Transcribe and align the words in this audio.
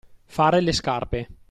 Fare 0.35 0.61
le 0.61 0.71
scarpe. 0.73 1.27